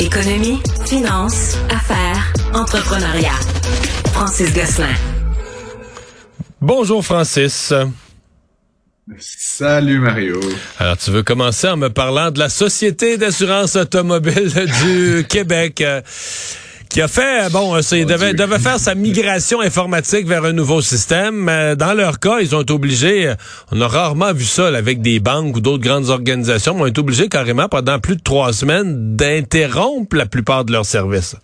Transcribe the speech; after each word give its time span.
Économie, 0.00 0.58
finance, 0.86 1.58
affaires, 1.68 2.32
entrepreneuriat. 2.54 3.38
Francis 4.14 4.54
Gosselin. 4.54 4.94
Bonjour 6.62 7.04
Francis. 7.04 7.74
Salut 9.18 9.98
Mario. 9.98 10.40
Alors 10.78 10.96
tu 10.96 11.10
veux 11.10 11.22
commencer 11.22 11.68
en 11.68 11.76
me 11.76 11.88
parlant 11.88 12.30
de 12.30 12.38
la 12.38 12.48
Société 12.48 13.18
d'assurance 13.18 13.76
automobile 13.76 14.50
du 14.84 15.26
Québec. 15.28 15.84
Euh, 16.90 16.94
qui 16.94 17.00
a 17.00 17.08
fait, 17.08 17.50
bon, 17.50 17.76
euh, 17.76 18.04
devait, 18.04 18.34
devait 18.34 18.58
faire 18.58 18.78
sa 18.78 18.94
migration 18.94 19.60
informatique 19.60 20.26
vers 20.26 20.44
un 20.44 20.52
nouveau 20.52 20.80
système. 20.80 21.48
Euh, 21.48 21.74
Dans 21.74 21.94
leur 21.94 22.18
cas, 22.18 22.40
ils 22.40 22.54
ont 22.54 22.62
été 22.62 22.72
obligés, 22.72 23.28
euh, 23.28 23.34
on 23.72 23.80
a 23.80 23.88
rarement 23.88 24.32
vu 24.32 24.44
ça 24.44 24.70
là, 24.70 24.78
avec 24.78 25.00
des 25.00 25.20
banques 25.20 25.56
ou 25.56 25.60
d'autres 25.60 25.82
grandes 25.82 26.10
organisations, 26.10 26.74
mais 26.74 26.82
ont 26.82 26.86
été 26.86 27.00
obligés 27.00 27.28
carrément 27.28 27.68
pendant 27.68 27.98
plus 27.98 28.16
de 28.16 28.22
trois 28.22 28.52
semaines 28.52 29.16
d'interrompre 29.16 30.16
la 30.16 30.26
plupart 30.26 30.64
de 30.64 30.72
leurs 30.72 30.86
services. 30.86 31.36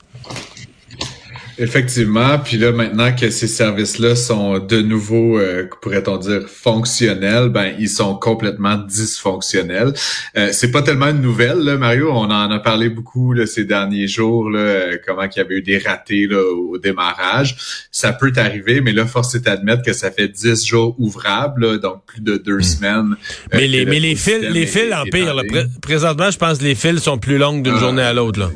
Effectivement, 1.58 2.38
puis 2.38 2.58
là 2.58 2.70
maintenant 2.72 3.14
que 3.14 3.30
ces 3.30 3.46
services-là 3.46 4.14
sont 4.14 4.58
de 4.58 4.80
nouveau, 4.82 5.38
euh, 5.38 5.66
pourrait-on 5.80 6.18
dire, 6.18 6.42
fonctionnels, 6.48 7.48
ben 7.48 7.74
ils 7.78 7.88
sont 7.88 8.14
complètement 8.14 8.76
dysfonctionnels. 8.76 9.92
Euh, 10.36 10.50
c'est 10.52 10.70
pas 10.70 10.82
tellement 10.82 11.08
une 11.08 11.22
nouvelle, 11.22 11.58
là, 11.60 11.76
Mario. 11.76 12.10
On 12.10 12.24
en 12.30 12.50
a 12.50 12.58
parlé 12.58 12.88
beaucoup 12.90 13.32
là, 13.32 13.46
ces 13.46 13.64
derniers 13.64 14.06
jours, 14.06 14.50
là, 14.50 14.58
euh, 14.58 14.96
comment 15.06 15.28
qu'il 15.28 15.42
y 15.42 15.46
avait 15.46 15.56
eu 15.56 15.62
des 15.62 15.78
ratés 15.78 16.26
là, 16.26 16.42
au 16.42 16.76
démarrage. 16.78 17.56
Ça 17.90 18.12
peut 18.12 18.32
arriver, 18.36 18.80
mais 18.82 18.92
là, 18.92 19.06
force 19.06 19.34
est 19.34 19.44
d'admettre 19.46 19.82
que 19.82 19.92
ça 19.94 20.10
fait 20.10 20.28
dix 20.28 20.66
jours 20.66 20.94
ouvrables, 20.98 21.64
là, 21.66 21.78
donc 21.78 22.04
plus 22.06 22.20
de 22.20 22.36
deux 22.36 22.60
semaines. 22.60 23.16
euh, 23.54 23.56
Mais 23.56 23.66
les, 23.66 23.84
mais 23.86 23.94
le 24.00 24.06
les 24.08 24.14
fils, 24.16 24.40
les 24.40 24.66
fils 24.66 24.92
empirent. 24.92 25.34
Pré-. 25.48 25.66
Présentement, 25.80 26.30
je 26.30 26.38
pense 26.38 26.58
que 26.58 26.64
les 26.64 26.74
fils 26.74 26.98
sont 27.00 27.18
plus 27.18 27.38
longues 27.38 27.62
d'une 27.62 27.74
Ah, 27.76 27.80
journée 27.80 28.02
à 28.02 28.12
l'autre. 28.12 28.40
là. 28.40 28.50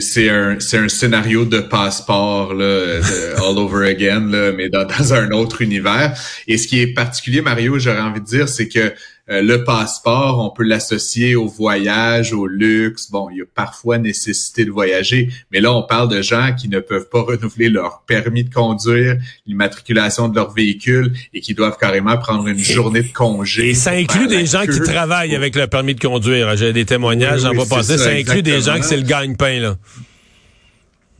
C'est 0.00 0.28
un, 0.28 0.60
c'est 0.60 0.76
un 0.76 0.88
scénario 0.88 1.46
de 1.46 1.60
passeport 1.60 2.52
là, 2.52 3.00
all 3.38 3.58
over 3.58 3.88
again, 3.88 4.30
là, 4.30 4.52
mais 4.52 4.68
dans, 4.68 4.84
dans 4.84 5.14
un 5.14 5.30
autre 5.30 5.62
univers. 5.62 6.14
Et 6.46 6.58
ce 6.58 6.68
qui 6.68 6.80
est 6.80 6.88
particulier, 6.88 7.40
Mario, 7.40 7.78
j'aurais 7.78 8.00
envie 8.00 8.20
de 8.20 8.26
dire, 8.26 8.48
c'est 8.48 8.68
que 8.68 8.92
euh, 9.30 9.42
le 9.42 9.64
passeport, 9.64 10.40
on 10.40 10.50
peut 10.50 10.64
l'associer 10.64 11.36
au 11.36 11.46
voyage, 11.46 12.32
au 12.32 12.46
luxe. 12.46 13.10
Bon, 13.10 13.28
il 13.30 13.38
y 13.38 13.40
a 13.40 13.44
parfois 13.54 13.98
nécessité 13.98 14.64
de 14.64 14.70
voyager, 14.70 15.28
mais 15.52 15.60
là, 15.60 15.72
on 15.72 15.82
parle 15.82 16.08
de 16.08 16.20
gens 16.20 16.54
qui 16.58 16.68
ne 16.68 16.80
peuvent 16.80 17.08
pas 17.08 17.22
renouveler 17.22 17.68
leur 17.68 18.02
permis 18.06 18.44
de 18.44 18.52
conduire, 18.52 19.16
l'immatriculation 19.46 20.28
de 20.28 20.34
leur 20.34 20.52
véhicule 20.52 21.12
et 21.32 21.40
qui 21.40 21.54
doivent 21.54 21.78
carrément 21.78 22.16
prendre 22.18 22.46
une 22.48 22.58
journée 22.58 23.02
de 23.02 23.12
congé. 23.12 23.70
Et 23.70 23.74
ça 23.74 23.92
inclut 23.92 24.26
des 24.26 24.46
gens 24.46 24.66
qui 24.66 24.80
travaillent 24.80 25.36
avec 25.36 25.54
le 25.54 25.66
permis 25.66 25.94
de 25.94 26.00
conduire. 26.00 26.56
J'ai 26.56 26.72
des 26.72 26.84
témoignages, 26.84 27.40
Oui, 27.40 27.42
j'en 27.42 27.50
oui, 27.50 27.58
vais 27.58 27.64
c'est 27.64 27.74
passer. 27.74 27.98
Ça, 27.98 28.04
ça, 28.04 28.10
inclut 28.10 28.42
des 28.42 28.60
gens 28.60 28.78
que 28.78 28.84
c'est 28.84 28.96
le 28.96 29.04
gagne-pain, 29.04 29.60
là. 29.60 29.76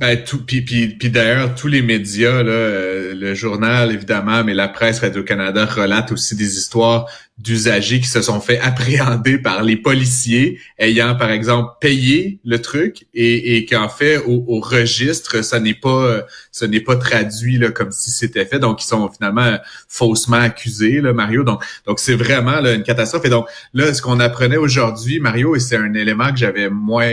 Ben, 0.01 0.25
tout, 0.25 0.43
puis, 0.43 0.62
puis, 0.62 0.89
puis 0.89 1.11
d'ailleurs, 1.11 1.55
tous 1.55 1.69
les 1.69 1.83
médias, 1.83 2.43
là, 2.43 2.51
euh, 2.51 3.15
le 3.15 3.34
journal 3.34 3.93
évidemment, 3.93 4.43
mais 4.43 4.55
la 4.55 4.67
presse 4.67 5.01
Radio-Canada 5.01 5.67
relate 5.67 6.11
aussi 6.12 6.34
des 6.34 6.56
histoires 6.56 7.05
d'usagers 7.37 8.01
qui 8.01 8.09
se 8.09 8.23
sont 8.23 8.41
fait 8.41 8.59
appréhender 8.61 9.37
par 9.37 9.62
les 9.62 9.77
policiers 9.77 10.59
ayant, 10.78 11.17
par 11.17 11.31
exemple, 11.31 11.73
payé 11.83 12.39
le 12.47 12.62
truc 12.62 13.09
et, 13.12 13.56
et 13.56 13.67
qu'en 13.67 13.91
fait, 13.91 14.17
au, 14.17 14.43
au 14.48 14.61
registre, 14.61 15.45
ça 15.45 15.61
n'est 15.61 15.75
pas 15.75 16.05
euh, 16.06 16.23
ce 16.51 16.65
n'est 16.65 16.81
pas 16.81 16.97
traduit 16.97 17.59
là, 17.59 17.71
comme 17.71 17.91
si 17.91 18.11
c'était 18.11 18.47
fait. 18.47 18.59
Donc, 18.59 18.83
ils 18.83 18.87
sont 18.87 19.11
finalement 19.11 19.45
euh, 19.45 19.59
faussement 19.87 20.39
accusés, 20.39 21.03
là, 21.03 21.12
Mario. 21.12 21.45
Donc, 21.45 21.62
donc 21.87 22.01
c'est 22.01 22.15
vraiment 22.15 22.61
là, 22.61 22.73
une 22.73 22.84
catastrophe. 22.84 23.27
Et 23.27 23.31
donc, 23.31 23.47
là, 23.75 23.93
ce 23.93 24.01
qu'on 24.01 24.19
apprenait 24.19 24.56
aujourd'hui, 24.56 25.21
Mario, 25.21 25.56
et 25.56 25.61
c'est 25.61 25.77
un 25.77 25.93
élément 25.93 26.31
que 26.31 26.39
j'avais 26.39 26.71
moins... 26.71 27.12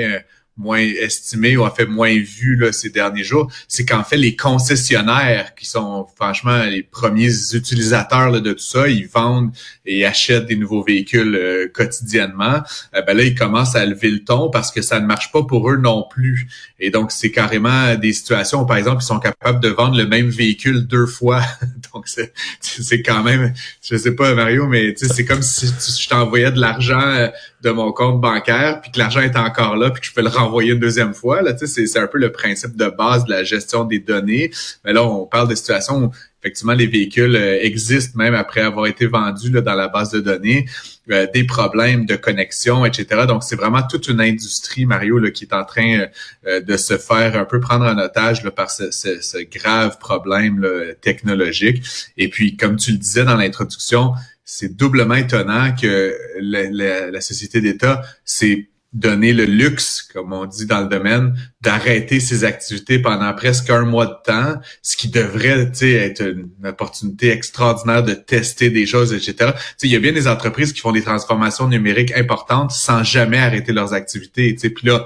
moins 0.57 0.79
estimé 0.79 1.55
ou 1.55 1.63
en 1.63 1.71
fait 1.71 1.85
moins 1.85 2.13
vu 2.13 2.55
là, 2.55 2.71
ces 2.71 2.89
derniers 2.89 3.23
jours, 3.23 3.51
c'est 3.67 3.85
qu'en 3.85 4.03
fait 4.03 4.17
les 4.17 4.35
concessionnaires 4.35 5.53
qui 5.55 5.65
sont 5.65 6.07
franchement 6.15 6.63
les 6.63 6.83
premiers 6.83 7.31
utilisateurs 7.53 8.29
là, 8.29 8.39
de 8.39 8.53
tout 8.53 8.59
ça, 8.59 8.87
ils 8.87 9.07
vendent 9.07 9.51
et 9.85 10.05
achètent 10.05 10.45
des 10.47 10.55
nouveaux 10.55 10.83
véhicules 10.83 11.35
euh, 11.35 11.67
quotidiennement. 11.73 12.61
Euh, 12.95 13.01
ben 13.01 13.15
là 13.15 13.23
ils 13.23 13.35
commencent 13.35 13.75
à 13.75 13.85
lever 13.85 14.09
le 14.09 14.23
ton 14.23 14.49
parce 14.49 14.71
que 14.71 14.81
ça 14.81 14.99
ne 14.99 15.05
marche 15.05 15.31
pas 15.31 15.43
pour 15.43 15.69
eux 15.69 15.77
non 15.77 16.05
plus. 16.09 16.47
Et 16.79 16.89
donc 16.89 17.11
c'est 17.11 17.31
carrément 17.31 17.95
des 17.95 18.13
situations 18.13 18.61
où, 18.61 18.65
par 18.65 18.77
exemple 18.77 19.03
ils 19.03 19.07
sont 19.07 19.19
capables 19.19 19.59
de 19.59 19.69
vendre 19.69 19.97
le 19.97 20.07
même 20.07 20.29
véhicule 20.29 20.87
deux 20.87 21.05
fois. 21.05 21.41
donc 21.93 22.07
c'est 22.07 22.33
c'est 22.61 23.01
quand 23.01 23.23
même 23.23 23.53
je 23.81 23.95
sais 23.95 24.15
pas 24.15 24.33
Mario 24.33 24.67
mais 24.67 24.95
c'est 24.95 25.25
comme 25.25 25.41
si 25.43 25.67
je 25.67 26.09
t'envoyais 26.09 26.51
de 26.51 26.59
l'argent 26.59 26.99
euh, 26.99 27.27
de 27.61 27.71
mon 27.71 27.91
compte 27.91 28.21
bancaire, 28.21 28.81
puis 28.81 28.91
que 28.91 28.99
l'argent 28.99 29.21
est 29.21 29.35
encore 29.35 29.75
là, 29.75 29.89
puis 29.89 30.01
que 30.01 30.07
je 30.07 30.13
peux 30.13 30.21
le 30.21 30.29
renvoyer 30.47 30.71
une 30.73 30.79
deuxième 30.79 31.13
fois. 31.13 31.41
Là, 31.41 31.53
c'est, 31.57 31.97
un 31.97 32.07
peu 32.07 32.17
le 32.17 32.31
principe 32.31 32.75
de 32.75 32.87
base 32.89 33.25
de 33.25 33.31
la 33.31 33.43
gestion 33.43 33.83
des 33.83 33.99
données. 33.99 34.51
Mais 34.83 34.93
là, 34.93 35.03
on 35.03 35.25
parle 35.25 35.47
de 35.49 35.55
situations 35.55 35.97
où 36.05 36.11
effectivement 36.41 36.73
les 36.73 36.87
véhicules 36.87 37.35
euh, 37.35 37.59
existent 37.61 38.17
même 38.17 38.35
après 38.35 38.61
avoir 38.61 38.85
été 38.87 39.05
vendus 39.07 39.49
là, 39.51 39.61
dans 39.61 39.73
la 39.73 39.87
base 39.87 40.11
de 40.11 40.19
données, 40.21 40.65
euh, 41.11 41.25
des 41.33 41.43
problèmes 41.45 42.05
de 42.05 42.15
connexion, 42.15 42.85
etc. 42.85 43.25
Donc, 43.27 43.43
c'est 43.43 43.55
vraiment 43.55 43.81
toute 43.81 44.07
une 44.07 44.21
industrie, 44.21 44.85
Mario, 44.85 45.17
là, 45.19 45.31
qui 45.31 45.45
est 45.45 45.53
en 45.53 45.65
train 45.65 45.99
euh, 45.99 46.07
euh, 46.47 46.59
de 46.61 46.77
se 46.77 46.97
faire 46.97 47.35
un 47.37 47.45
peu 47.45 47.59
prendre 47.59 47.85
en 47.85 47.97
otage 47.97 48.43
là, 48.43 48.51
par 48.51 48.69
ce, 48.71 48.91
ce- 48.91 49.19
ce 49.21 49.37
grave 49.39 49.97
problème 49.99 50.65
technologique. 51.01 51.83
Et 52.17 52.29
puis, 52.29 52.55
comme 52.55 52.75
tu 52.75 52.91
le 52.91 52.97
disais 52.97 53.23
dans 53.25 53.35
l'introduction, 53.35 54.13
c'est 54.45 54.75
doublement 54.77 55.15
étonnant 55.15 55.75
que 55.75 56.15
la, 56.39 56.63
la- 56.69 57.11
la 57.11 57.21
société 57.21 57.61
d'État 57.61 58.01
s'est 58.23 58.69
donné 58.97 59.31
le 59.31 59.45
luxe, 59.45 60.01
comme 60.01 60.33
on 60.33 60.45
dit 60.45 60.65
dans 60.65 60.81
le 60.81 60.87
domaine, 60.87 61.35
d'arrêter 61.61 62.19
ses 62.19 62.43
activités 62.43 62.99
pendant 62.99 63.31
presque 63.33 63.69
un 63.69 63.85
mois 63.85 64.07
de 64.07 64.15
temps, 64.25 64.59
ce 64.81 64.97
qui 64.97 65.09
devrait 65.09 65.71
être 65.81 66.21
une 66.21 66.49
opportunité 66.65 67.29
extraordinaire 67.29 68.03
de 68.03 68.13
tester 68.13 68.69
des 68.69 68.87
choses, 68.87 69.13
etc. 69.13 69.51
Il 69.83 69.91
y 69.91 69.95
a 69.95 69.99
bien 69.99 70.13
des 70.13 70.27
entreprises 70.27 70.73
qui 70.73 70.81
font 70.81 70.91
des 70.91 71.03
transformations 71.03 71.67
numériques 71.67 72.11
importantes 72.13 72.71
sans 72.71 73.03
jamais 73.03 73.37
arrêter 73.37 73.71
leurs 73.71 73.93
activités. 73.93 74.53
Puis 74.53 74.87
là, 74.87 75.05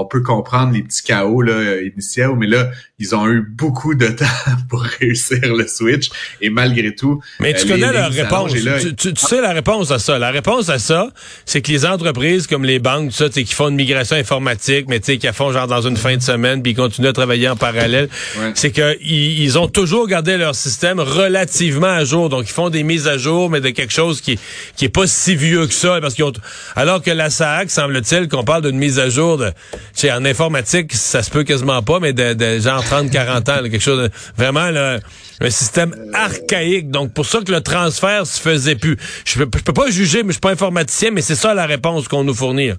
on 0.00 0.04
peut 0.06 0.20
comprendre 0.22 0.72
les 0.72 0.82
petits 0.82 1.02
chaos 1.02 1.42
là, 1.42 1.80
initiaux, 1.82 2.36
mais 2.36 2.46
là, 2.46 2.70
ils 3.00 3.16
ont 3.16 3.26
eu 3.28 3.40
beaucoup 3.40 3.94
de 3.96 4.06
temps 4.20 4.24
pour 4.68 4.82
réussir 4.82 5.40
le 5.56 5.66
switch. 5.66 6.08
Et 6.40 6.50
malgré 6.50 6.94
tout, 6.94 7.20
Mais 7.40 7.52
tu 7.52 7.66
euh, 7.66 7.68
connais 7.74 7.92
les 7.92 8.22
réponse. 8.22 8.54
là, 8.54 8.78
Tu, 8.80 8.94
tu- 8.94 9.12
tu 9.12 9.26
sais 9.26 9.40
la 9.40 9.52
réponse 9.52 9.90
à 9.90 9.98
ça. 9.98 10.18
La 10.18 10.30
réponse 10.30 10.68
à 10.68 10.78
ça, 10.78 11.08
c'est 11.44 11.62
que 11.62 11.72
les 11.72 11.84
entreprises 11.84 12.46
comme 12.46 12.64
les 12.64 12.78
banques, 12.78 13.10
tout 13.10 13.16
ça, 13.16 13.28
qui 13.28 13.44
font 13.52 13.68
une 13.70 13.74
migration 13.74 14.16
informatique, 14.16 14.86
mais 14.88 15.00
tu 15.00 15.06
sais, 15.06 15.18
qui 15.18 15.26
la 15.26 15.32
font 15.32 15.50
genre 15.52 15.66
dans 15.66 15.82
une 15.82 15.96
fin 15.96 16.16
de 16.16 16.22
semaine, 16.22 16.62
puis 16.62 16.72
ils 16.72 16.76
continuent 16.76 17.08
à 17.08 17.12
travailler 17.12 17.48
en 17.48 17.56
parallèle, 17.56 18.08
Ouais. 18.38 18.52
c'est 18.54 18.70
que 18.70 18.96
ils, 19.02 19.58
ont 19.58 19.66
toujours 19.68 20.06
gardé 20.06 20.36
leur 20.36 20.54
système 20.54 21.00
relativement 21.00 21.86
à 21.88 22.04
jour. 22.04 22.28
Donc, 22.28 22.44
ils 22.48 22.52
font 22.52 22.70
des 22.70 22.84
mises 22.84 23.08
à 23.08 23.18
jour, 23.18 23.50
mais 23.50 23.60
de 23.60 23.70
quelque 23.70 23.92
chose 23.92 24.20
qui 24.20 24.38
qui 24.76 24.84
est 24.84 24.88
pas 24.90 25.06
si 25.08 25.34
vieux 25.34 25.66
que 25.66 25.74
ça, 25.74 25.98
parce 26.00 26.14
qu'ils 26.14 26.24
ont 26.24 26.32
alors 26.76 27.02
que 27.02 27.10
la 27.10 27.30
SAC, 27.30 27.70
semble-t-il, 27.70 28.28
qu'on 28.28 28.44
parle 28.44 28.62
d'une 28.62 28.78
mise 28.78 28.98
à 29.00 29.08
jour 29.08 29.38
de, 29.38 29.50
sais, 29.94 30.12
en 30.12 30.24
informatique, 30.24 30.92
ça 30.94 31.22
se 31.22 31.30
peut 31.30 31.44
quasiment 31.44 31.82
pas, 31.82 32.00
mais 32.00 32.12
de, 32.12 32.34
de 32.34 32.58
genre 32.58 32.82
30, 32.82 33.10
40 33.10 33.48
ans, 33.48 33.60
là, 33.62 33.68
quelque 33.68 33.80
chose 33.80 34.02
de, 34.02 34.10
vraiment 34.36 34.70
là, 34.70 34.98
un 35.40 35.50
système 35.50 35.94
archaïque. 36.14 36.90
Donc, 36.90 37.12
pour 37.12 37.26
ça 37.26 37.40
que 37.40 37.52
le 37.52 37.60
transfert 37.60 38.26
se 38.26 38.40
faisait 38.40 38.76
plus. 38.76 38.96
Je 39.24 39.42
peux, 39.42 39.58
je 39.58 39.62
peux 39.62 39.72
pas 39.72 39.90
juger, 39.90 40.22
mais 40.22 40.28
je 40.28 40.34
suis 40.34 40.40
pas 40.40 40.50
informaticien, 40.50 41.10
mais 41.10 41.22
c'est 41.22 41.34
ça 41.34 41.54
la 41.54 41.66
réponse 41.66 42.08
qu'on 42.08 42.24
nous 42.24 42.34
fournit. 42.34 42.72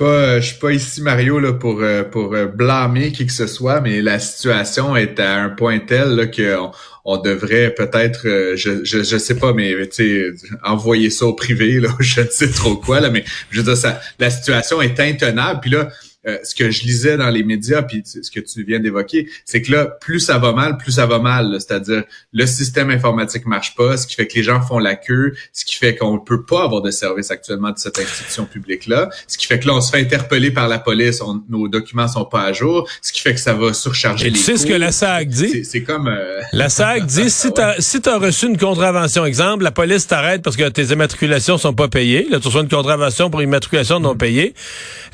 Pas, 0.00 0.40
je 0.40 0.46
suis 0.46 0.58
pas 0.58 0.72
ici 0.72 1.02
Mario 1.02 1.38
là 1.38 1.52
pour 1.52 1.82
euh, 1.82 2.04
pour 2.04 2.34
euh, 2.34 2.46
blâmer 2.46 3.12
qui 3.12 3.26
que 3.26 3.32
ce 3.32 3.46
soit, 3.46 3.82
mais 3.82 4.00
la 4.00 4.18
situation 4.18 4.96
est 4.96 5.20
à 5.20 5.42
un 5.42 5.50
point 5.50 5.78
tel 5.78 6.16
là 6.16 6.26
que 6.26 6.56
on, 7.04 7.18
devrait 7.18 7.74
peut-être, 7.74 8.26
euh, 8.26 8.56
je, 8.56 8.82
je 8.82 9.02
je 9.02 9.18
sais 9.18 9.34
pas, 9.34 9.52
mais 9.52 9.86
tu 9.90 10.34
envoyer 10.64 11.10
ça 11.10 11.26
au 11.26 11.34
privé 11.34 11.80
là, 11.80 11.90
je 12.00 12.22
ne 12.22 12.28
sais 12.28 12.50
trop 12.50 12.76
quoi 12.76 13.00
là, 13.00 13.10
mais 13.10 13.26
je 13.50 13.58
veux 13.58 13.64
dire 13.64 13.76
ça, 13.76 14.00
la 14.18 14.30
situation 14.30 14.80
est 14.80 14.98
intenable. 15.00 15.60
Puis 15.60 15.70
là, 15.70 15.90
euh, 16.26 16.36
ce 16.44 16.54
que 16.54 16.70
je 16.70 16.82
lisais 16.84 17.16
dans 17.16 17.30
les 17.30 17.42
médias, 17.42 17.82
puis 17.82 18.02
tu- 18.02 18.22
ce 18.22 18.30
que 18.30 18.40
tu 18.40 18.62
viens 18.64 18.78
d'évoquer, 18.78 19.28
c'est 19.46 19.62
que 19.62 19.72
là, 19.72 19.86
plus 19.86 20.20
ça 20.20 20.38
va 20.38 20.52
mal, 20.52 20.76
plus 20.76 20.92
ça 20.92 21.06
va 21.06 21.18
mal. 21.18 21.56
C'est-à-dire, 21.58 22.02
le 22.32 22.46
système 22.46 22.90
informatique 22.90 23.46
marche 23.46 23.74
pas, 23.74 23.96
ce 23.96 24.06
qui 24.06 24.14
fait 24.16 24.26
que 24.26 24.34
les 24.34 24.42
gens 24.42 24.60
font 24.60 24.78
la 24.78 24.96
queue, 24.96 25.34
ce 25.54 25.64
qui 25.64 25.76
fait 25.76 25.96
qu'on 25.96 26.14
ne 26.14 26.18
peut 26.18 26.44
pas 26.44 26.64
avoir 26.64 26.82
de 26.82 26.90
service 26.90 27.30
actuellement 27.30 27.70
de 27.70 27.78
cette 27.78 27.98
institution 27.98 28.44
publique-là, 28.44 29.08
ce 29.26 29.38
qui 29.38 29.46
fait 29.46 29.58
que 29.60 29.66
là, 29.66 29.74
on 29.74 29.80
se 29.80 29.90
fait 29.90 30.00
interpeller 30.00 30.50
par 30.50 30.68
la 30.68 30.78
police, 30.78 31.22
on- 31.22 31.42
nos 31.48 31.68
documents 31.68 32.08
sont 32.08 32.26
pas 32.26 32.42
à 32.42 32.52
jour, 32.52 32.86
ce 33.00 33.12
qui 33.12 33.20
fait 33.22 33.32
que 33.34 33.40
ça 33.40 33.54
va 33.54 33.72
surcharger 33.72 34.26
Et 34.26 34.30
les 34.30 34.36
tu 34.38 34.44
sais 34.44 34.56
ce 34.58 34.66
que 34.66 34.74
la 34.74 34.92
SAC 34.92 35.28
dit? 35.28 35.64
C'est- 35.64 35.82
comme... 35.82 36.08
euh, 36.08 36.40
La 36.52 36.68
SAC 36.68 37.06
dit, 37.06 37.30
si 37.30 37.46
Ah 37.46 37.48
ouais. 37.48 37.54
t'as 37.54 37.80
si 37.80 38.00
t'as 38.02 38.18
reçu 38.18 38.46
une 38.46 38.58
contravention, 38.58 39.24
exemple, 39.24 39.64
la 39.64 39.70
police 39.70 40.06
t'arrête 40.06 40.42
parce 40.42 40.56
que 40.56 40.68
tes 40.68 40.84
immatriculations 40.92 41.56
sont 41.56 41.72
pas 41.72 41.88
payées. 41.88 42.26
Là, 42.30 42.38
tu 42.40 42.48
reçois 42.48 42.60
une 42.60 42.68
contravention 42.68 43.30
pour 43.30 43.40
immatriculation 43.42 44.00
non 44.00 44.14
payée. 44.16 44.54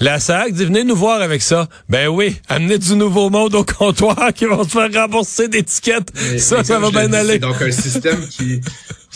La 0.00 0.18
SAC 0.18 0.52
dit, 0.52 0.64
venez 0.64 0.82
nous 0.82 0.95
voir 0.96 1.20
avec 1.22 1.42
ça? 1.42 1.68
Ben 1.88 2.08
oui, 2.08 2.36
amenez 2.48 2.78
du 2.78 2.96
nouveau 2.96 3.30
monde 3.30 3.54
au 3.54 3.64
comptoir 3.64 4.32
qui 4.34 4.46
vont 4.46 4.64
se 4.64 4.70
faire 4.70 4.90
rembourser 4.92 5.48
des 5.48 5.62
tickets. 5.62 6.10
Mais- 6.14 6.38
ça, 6.38 6.58
mais 6.58 6.64
ça 6.64 6.78
va 6.78 6.90
bien 6.90 7.12
aller. 7.12 7.34
C'est 7.34 7.38
donc 7.38 7.62
un 7.62 7.70
système 7.70 8.26
qui 8.28 8.60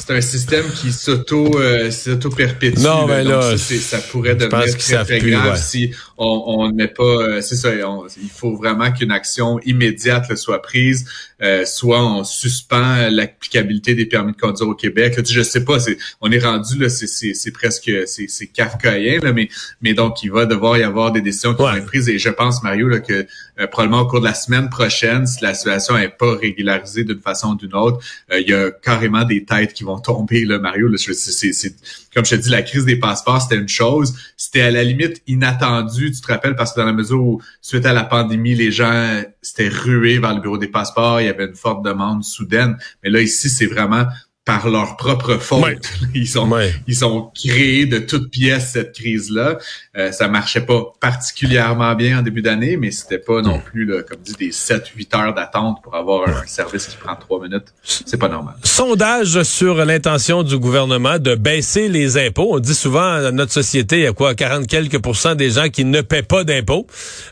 c'est 0.00 0.15
un 0.15 0.21
système 0.21 0.65
qui 0.71 0.93
s'auto 0.93 1.59
euh, 1.59 1.91
s'auto 1.91 2.31
perpétue. 2.31 2.81
Non, 2.81 3.06
mais 3.06 3.23
ben 3.23 3.29
là, 3.29 3.56
ça, 3.59 3.99
pourrait 3.99 4.35
devenir 4.35 4.77
très, 4.79 5.05
très 5.05 5.19
grave 5.19 5.61
si 5.61 5.93
on 6.22 6.69
ne 6.69 6.75
met 6.75 6.88
pas. 6.88 7.02
Euh, 7.02 7.40
c'est 7.40 7.56
ça. 7.56 7.70
il 7.75 8.31
faut 8.31 8.55
vraiment 8.55 8.93
qu'une 8.93 9.11
action 9.11 9.58
immédiate 9.61 10.37
soit 10.37 10.61
prise. 10.61 11.06
Euh, 11.43 11.64
soit 11.64 12.05
on 12.05 12.22
suspend 12.22 13.08
l'applicabilité 13.11 13.94
des 13.94 14.05
permis 14.05 14.32
de 14.32 14.37
conduire 14.37 14.69
au 14.69 14.75
Québec. 14.75 15.17
Là, 15.17 15.22
je 15.26 15.40
sais 15.40 15.64
pas, 15.64 15.78
on 16.20 16.31
est 16.31 16.38
rendu 16.38 16.78
là, 16.78 16.90
c'est, 16.90 17.52
presque 17.52 17.90
c'est, 18.06 18.46
kafkaïen, 18.49 19.20
là, 19.22 19.32
mais 19.32 19.49
mais 19.81 19.94
donc 19.94 20.22
il 20.22 20.31
va 20.31 20.44
devoir 20.44 20.76
y 20.76 20.82
avoir 20.82 21.12
des 21.12 21.22
décisions 21.22 21.55
qui 21.55 21.62
vont 21.62 21.75
être 21.75 21.87
prises. 21.87 22.11
Et 22.11 22.19
je 22.19 22.28
pense 22.28 22.62
Mario 22.62 22.88
là 22.88 23.00
que 23.00 23.26
euh, 23.58 23.67
probablement 23.67 24.02
au 24.02 24.06
cours 24.06 24.20
de 24.20 24.26
la 24.26 24.34
semaine 24.34 24.69
prochaine, 24.69 25.26
si 25.26 25.43
la 25.43 25.55
situation 25.55 25.96
n'est 25.96 26.11
pas 26.11 26.37
régularisée 26.37 27.05
d'une 27.05 27.20
façon 27.20 27.52
ou 27.52 27.55
d'une 27.55 27.75
autre, 27.75 28.00
il 28.31 28.49
y 28.49 28.52
a 28.52 28.70
carrément 28.70 29.25
des 29.25 29.44
têtes 29.44 29.72
qui 29.72 29.84
vont 29.84 29.99
tomber, 29.99 30.44
là, 30.44 30.58
Mario. 30.58 30.88
Là, 30.88 30.96
c'est, 30.99 31.75
comme 32.14 32.25
je 32.25 32.37
te 32.37 32.40
dis, 32.40 32.50
la 32.50 32.62
crise 32.62 32.84
des 32.84 32.96
passeports, 32.96 33.43
c'était 33.43 33.61
une 33.61 33.69
chose. 33.69 34.14
C'était 34.37 34.62
à 34.62 34.70
la 34.70 34.84
limite 34.84 35.22
inattendu, 35.26 36.10
tu 36.12 36.21
te 36.21 36.33
rappelles, 36.33 36.57
parce 36.57 36.73
que 36.73 36.81
dans 36.81 36.87
la 36.87 36.93
mesure 36.93 37.23
où, 37.23 37.43
suite 37.61 37.87
à 37.87 37.93
la 37.93 38.05
pandémie, 38.05 38.55
les 38.55 38.71
gens 38.71 39.23
s'étaient 39.43 39.69
rués 39.69 40.19
vers 40.19 40.35
le 40.35 40.41
bureau 40.41 40.59
des 40.59 40.69
passeports, 40.69 41.21
il 41.21 41.27
y 41.27 41.29
avait 41.29 41.47
une 41.47 41.55
forte 41.55 41.85
demande 41.85 42.25
soudaine. 42.25 42.77
Mais 43.03 43.11
là, 43.11 43.21
ici, 43.21 43.49
c'est 43.49 43.67
vraiment 43.67 44.07
par 44.50 44.69
leur 44.69 44.97
propre 44.97 45.37
faute. 45.37 45.93
Ils 46.14 46.26
sont 46.26 46.50
ils 46.88 46.97
sont 46.97 47.31
créés 47.32 47.87
de 47.87 47.99
toutes 47.99 48.31
pièces 48.31 48.73
cette 48.73 48.93
crise-là. 48.93 49.58
Euh, 49.97 50.11
ça 50.11 50.26
marchait 50.26 50.62
pas 50.62 50.82
particulièrement 51.00 51.94
bien 51.94 52.19
en 52.19 52.23
début 52.23 52.43
d'année, 52.43 52.76
mais 52.76 52.91
c'était 52.91 53.19
pas 53.19 53.43
non 53.43 53.61
plus 53.61 53.85
là, 53.85 54.02
comme 54.02 54.19
dit 54.19 54.35
des 54.38 54.50
7-8 54.50 55.17
heures 55.17 55.35
d'attente 55.35 55.79
pour 55.85 55.94
avoir 55.94 56.29
un 56.29 56.47
service 56.47 56.87
qui 56.87 56.97
prend 56.97 57.14
3 57.14 57.43
minutes. 57.43 57.69
C'est 57.85 58.17
pas 58.17 58.29
normal. 58.29 58.55
Sondage 58.64 59.41
sur 59.44 59.85
l'intention 59.85 60.43
du 60.43 60.58
gouvernement 60.58 61.20
de 61.20 61.37
baisser 61.37 61.88
les 61.88 62.19
impôts. 62.19 62.49
On 62.50 62.58
dit 62.58 62.75
souvent 62.75 63.23
dans 63.23 63.32
notre 63.32 63.53
société, 63.53 63.99
il 63.99 64.03
y 64.03 64.06
a 64.08 64.12
quoi 64.12 64.35
40 64.35 64.67
quelques 64.67 64.99
pourcents 64.99 65.37
des 65.37 65.50
gens 65.50 65.69
qui 65.69 65.85
ne 65.85 66.00
paient 66.00 66.25
pas 66.25 66.43
d'impôts. 66.43 66.88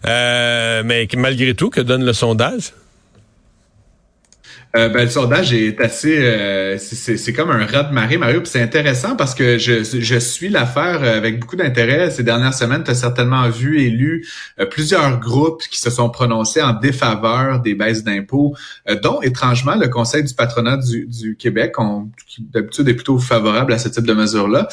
Euh, 0.06 0.82
mais 0.84 1.08
malgré 1.16 1.54
tout, 1.54 1.70
que 1.70 1.80
donne 1.80 2.04
le 2.04 2.12
sondage? 2.12 2.72
Euh, 4.76 4.90
ben, 4.90 5.04
le 5.04 5.10
sondage 5.10 5.54
est 5.54 5.80
assez, 5.80 6.18
euh, 6.18 6.76
c'est 6.78 7.32
comme 7.32 7.50
un 7.50 7.64
rat 7.64 7.84
de 7.84 7.94
marée, 7.94 8.18
Mario. 8.18 8.42
Puis 8.42 8.50
c'est 8.50 8.60
intéressant 8.60 9.16
parce 9.16 9.34
que 9.34 9.56
je, 9.56 9.82
je 9.82 10.18
suis 10.18 10.50
l'affaire 10.50 11.02
avec 11.02 11.40
beaucoup 11.40 11.56
d'intérêt. 11.56 12.10
Ces 12.10 12.22
dernières 12.22 12.52
semaines, 12.52 12.84
tu 12.84 12.90
as 12.90 12.94
certainement 12.94 13.48
vu 13.48 13.80
et 13.80 13.88
lu 13.88 14.26
euh, 14.60 14.66
plusieurs 14.66 15.18
groupes 15.20 15.62
qui 15.70 15.78
se 15.78 15.88
sont 15.88 16.10
prononcés 16.10 16.60
en 16.60 16.74
défaveur 16.74 17.60
des 17.60 17.74
baisses 17.74 18.04
d'impôts, 18.04 18.54
dont 19.02 19.22
étrangement 19.22 19.74
le 19.74 19.88
Conseil 19.88 20.22
du 20.22 20.34
patronat 20.34 20.76
du, 20.76 21.06
du 21.06 21.36
Québec, 21.36 21.74
on, 21.78 22.08
qui 22.26 22.42
d'habitude 22.42 22.88
est 22.88 22.94
plutôt 22.94 23.18
favorable 23.18 23.72
à 23.72 23.78
ce 23.78 23.88
type 23.88 24.06
de 24.06 24.12
mesures-là. 24.12 24.68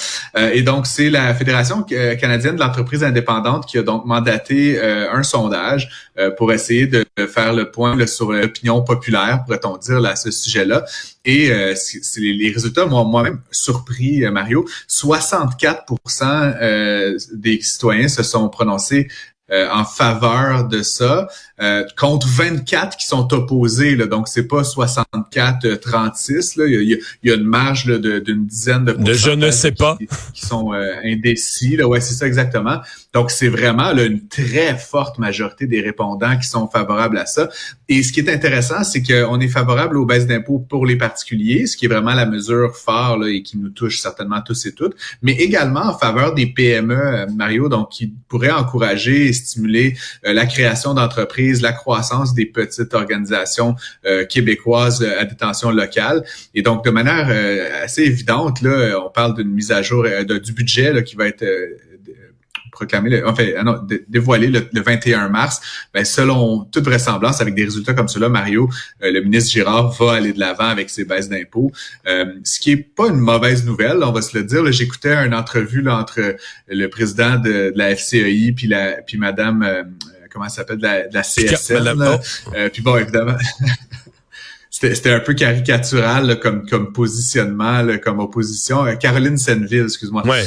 et 0.53 0.61
donc, 0.61 0.87
c'est 0.87 1.09
la 1.09 1.33
Fédération 1.33 1.83
canadienne 1.83 2.55
de 2.55 2.59
l'entreprise 2.59 3.03
indépendante 3.03 3.65
qui 3.65 3.77
a 3.77 3.83
donc 3.83 4.05
mandaté 4.05 4.79
un 4.81 5.23
sondage 5.23 5.89
pour 6.37 6.51
essayer 6.51 6.87
de 6.87 7.05
faire 7.27 7.53
le 7.53 7.71
point 7.71 8.05
sur 8.07 8.31
l'opinion 8.31 8.81
populaire, 8.81 9.43
pourrait-on 9.45 9.77
dire 9.77 9.84
ce 10.15 10.31
sujet-là. 10.31 10.85
Et 11.25 11.51
euh, 11.51 11.73
c'est 11.75 12.19
les 12.19 12.51
résultats 12.51 12.85
m'ont 12.85 13.05
moi-même 13.05 13.41
surpris, 13.51 14.23
euh, 14.25 14.31
Mario. 14.31 14.65
64% 14.89 16.57
euh, 16.61 17.17
des 17.33 17.61
citoyens 17.61 18.07
se 18.07 18.23
sont 18.23 18.49
prononcés 18.49 19.07
euh, 19.51 19.67
en 19.71 19.85
faveur 19.85 20.67
de 20.67 20.81
ça, 20.81 21.27
euh, 21.61 21.83
contre 21.95 22.27
24 22.27 22.97
qui 22.97 23.05
sont 23.05 23.31
opposés. 23.31 23.95
Là, 23.95 24.07
donc, 24.07 24.27
c'est 24.27 24.47
pas 24.47 24.63
64-36. 24.63 26.57
Là. 26.57 26.65
Il, 26.65 26.99
y 27.23 27.31
a, 27.31 27.35
une 27.35 27.43
marge 27.43 27.85
d'une 27.85 28.47
dizaine 28.47 28.85
de 28.85 28.93
De 28.93 29.13
je 29.13 29.29
ne 29.29 29.51
sais 29.51 29.71
pas. 29.71 29.99
Qui, 30.33 30.43
sont 30.43 30.73
euh, 30.73 30.95
indécis. 31.03 31.77
Là. 31.77 31.87
Ouais, 31.87 32.01
c'est 32.01 32.15
ça 32.15 32.25
exactement. 32.25 32.79
Donc, 33.13 33.29
c'est 33.29 33.47
vraiment 33.47 33.91
là, 33.91 34.05
une 34.05 34.27
très 34.27 34.75
forte 34.79 35.19
majorité 35.19 35.67
des 35.67 35.79
répondants 35.79 36.39
qui 36.39 36.47
sont 36.47 36.67
favorables 36.67 37.19
à 37.19 37.27
ça. 37.27 37.47
Et 37.87 38.01
ce 38.01 38.11
qui 38.11 38.21
est 38.21 38.29
intéressant, 38.33 38.83
c'est 38.83 39.03
qu'on 39.03 39.39
est 39.39 39.47
favorable 39.47 39.97
aux 39.97 40.07
baisses 40.07 40.25
d'impôts 40.25 40.57
pour 40.57 40.87
les 40.87 40.95
particuliers, 40.95 41.67
ce 41.67 41.77
qui 41.77 41.85
est 41.85 41.89
vraiment 41.89 42.15
la 42.15 42.25
mesure 42.25 42.75
phare 42.75 43.19
là, 43.19 43.27
et 43.27 43.43
qui 43.43 43.59
nous 43.59 43.69
touche 43.69 43.99
certainement 43.99 44.41
tous 44.41 44.65
et 44.65 44.73
toutes, 44.73 44.95
mais 45.21 45.33
également 45.33 45.81
en 45.81 45.95
faveur 45.95 46.33
des 46.33 46.47
PME, 46.47 47.27
Mario, 47.35 47.69
donc 47.69 47.91
qui 47.91 48.11
pourrait 48.27 48.49
encourager 48.49 49.34
stimuler 49.35 49.95
euh, 50.25 50.33
la 50.33 50.45
création 50.45 50.93
d'entreprises, 50.93 51.61
la 51.61 51.73
croissance 51.73 52.33
des 52.33 52.45
petites 52.45 52.93
organisations 52.93 53.75
euh, 54.05 54.25
québécoises 54.25 55.01
euh, 55.01 55.19
à 55.19 55.25
détention 55.25 55.71
locale. 55.71 56.23
Et 56.53 56.61
donc, 56.61 56.83
de 56.83 56.89
manière 56.89 57.29
assez 57.83 58.03
évidente, 58.03 58.61
là, 58.61 58.99
on 59.05 59.09
parle 59.09 59.35
d'une 59.35 59.49
mise 59.49 59.71
à 59.71 59.81
jour 59.81 60.05
du 60.05 60.51
budget 60.53 61.03
qui 61.03 61.15
va 61.15 61.27
être 61.27 61.45
proclamé, 62.75 63.09
le, 63.09 63.27
enfin, 63.27 63.45
ah 63.57 63.63
non, 63.63 63.81
dévoilé 64.07 64.47
le, 64.47 64.81
21 64.81 65.29
mars, 65.29 65.61
ben, 65.93 66.05
selon 66.05 66.65
toute 66.65 66.83
vraisemblance, 66.83 67.41
avec 67.41 67.55
des 67.55 67.63
résultats 67.63 67.93
comme 67.93 68.07
cela, 68.07 68.29
Mario, 68.29 68.69
euh, 69.01 69.11
le 69.11 69.21
ministre 69.21 69.51
Girard 69.51 69.91
va 69.93 70.13
aller 70.13 70.33
de 70.33 70.39
l'avant 70.39 70.67
avec 70.67 70.89
ses 70.89 71.05
baisses 71.05 71.29
d'impôts, 71.29 71.71
euh, 72.07 72.25
ce 72.43 72.59
qui 72.59 72.71
est 72.71 72.77
pas 72.77 73.07
une 73.07 73.19
mauvaise 73.19 73.65
nouvelle, 73.65 74.03
on 74.03 74.11
va 74.11 74.21
se 74.21 74.37
le 74.37 74.43
dire. 74.43 74.71
J'écoutais 74.71 75.15
une 75.25 75.33
entrevue 75.33 75.81
là, 75.81 75.97
entre 75.97 76.35
le 76.67 76.87
président 76.87 77.37
de, 77.37 77.73
la 77.75 77.95
FCEI 77.95 78.51
puis 78.51 78.67
la 78.67 79.01
puis 79.01 79.17
Madame 79.17 79.63
euh, 79.63 79.83
comment 80.31 80.45
elle 80.45 80.51
s'appelle 80.51 80.77
de 80.77 80.83
la, 80.83 81.07
de 81.07 81.13
la 81.13 81.21
CSN. 81.21 82.69
puis 82.71 82.81
bon, 82.81 82.97
évidemment. 82.97 83.37
c'était 84.81 85.13
un 85.13 85.19
peu 85.19 85.33
caricatural 85.33 86.39
comme 86.39 86.67
comme 86.67 86.91
positionnement, 86.91 87.85
comme 88.03 88.19
opposition. 88.19 88.83
Caroline 88.97 89.37
Senville, 89.37 89.83
excuse-moi. 89.83 90.23
Ouais. 90.27 90.43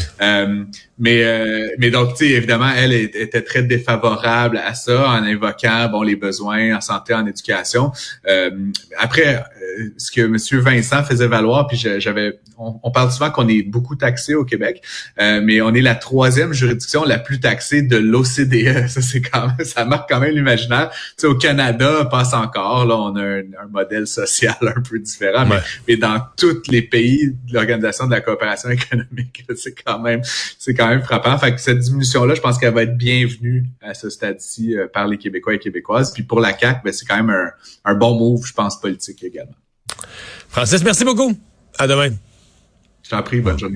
Mais, 0.98 1.22
euh, 1.22 1.68
mais 1.78 1.90
donc, 1.90 2.10
tu 2.10 2.26
sais, 2.26 2.30
évidemment, 2.32 2.70
elle 2.76 2.92
était 2.92 3.42
très 3.42 3.62
défavorable 3.62 4.58
à 4.58 4.74
ça 4.74 5.08
en 5.10 5.22
invoquant 5.22 5.88
bon 5.90 6.02
les 6.02 6.16
besoins 6.16 6.76
en 6.76 6.80
santé, 6.80 7.14
en 7.14 7.24
éducation. 7.26 7.92
Euh, 8.26 8.50
après, 8.98 9.36
euh, 9.36 9.90
ce 9.96 10.10
que 10.10 10.22
M. 10.22 10.36
Vincent 10.60 11.04
faisait 11.04 11.28
valoir, 11.28 11.68
puis 11.68 11.76
j'avais, 11.76 12.40
on, 12.58 12.90
parle 12.90 13.12
souvent 13.12 13.30
qu'on 13.30 13.46
est 13.46 13.62
beaucoup 13.62 13.94
taxé 13.94 14.34
au 14.34 14.44
Québec, 14.44 14.82
mais 15.18 15.60
on 15.60 15.72
est 15.72 15.80
la 15.80 15.94
troisième 15.94 16.52
juridiction 16.52 17.04
la 17.04 17.18
plus 17.18 17.38
taxée 17.38 17.82
de 17.82 17.96
l'OCDE. 17.96 18.88
Ça, 18.88 19.00
c'est 19.00 19.20
quand 19.20 19.46
même, 19.46 19.64
ça 19.64 19.84
marque 19.84 20.08
quand 20.08 20.18
même 20.18 20.34
l'imaginaire. 20.34 20.90
Tu 20.90 20.98
sais, 21.18 21.26
au 21.26 21.36
Canada, 21.36 22.08
passe 22.10 22.34
encore, 22.34 22.86
là, 22.86 22.96
on 22.96 23.14
a 23.14 23.22
un, 23.22 23.68
modèle 23.70 24.06
social 24.26 24.56
un 24.60 24.80
peu 24.80 24.98
différent, 24.98 25.46
mais, 25.46 25.60
mais, 25.86 25.96
dans 25.96 26.20
tous 26.36 26.62
les 26.68 26.82
pays 26.82 27.32
de 27.46 27.54
l'Organisation 27.54 28.06
de 28.06 28.12
la 28.12 28.20
coopération 28.20 28.70
économique, 28.70 29.44
c'est 29.56 29.74
quand 29.74 29.98
même, 29.98 30.20
c'est 30.58 30.74
quand 30.74 30.88
même 30.88 31.02
frappant. 31.02 31.36
Fait 31.38 31.54
que 31.54 31.60
cette 31.60 31.78
diminution-là, 31.78 32.34
je 32.34 32.40
pense 32.40 32.58
qu'elle 32.58 32.74
va 32.74 32.82
être 32.82 32.96
bienvenue 32.96 33.66
à 33.80 33.94
ce 33.94 34.10
stade-ci 34.10 34.76
euh, 34.76 34.86
par 34.88 35.06
les 35.06 35.18
Québécois 35.18 35.54
et 35.54 35.58
Québécoises. 35.58 36.12
Puis 36.12 36.22
pour 36.22 36.40
la 36.40 36.56
CAQ, 36.56 36.80
ben, 36.84 36.92
c'est 36.92 37.06
quand 37.06 37.16
même 37.16 37.30
un, 37.30 37.50
un 37.84 37.94
bon 37.94 38.14
move, 38.18 38.46
je 38.46 38.52
pense, 38.52 38.80
politique 38.80 39.22
également. 39.22 39.54
Francis, 40.48 40.82
merci 40.82 41.04
beaucoup. 41.04 41.32
À 41.78 41.86
demain. 41.86 42.10
Je 43.02 43.10
t'en 43.10 43.22
prie, 43.22 43.40
bonne 43.40 43.58
journée. 43.58 43.66